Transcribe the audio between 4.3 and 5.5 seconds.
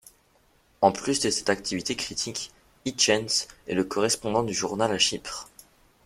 du journal à Chypre.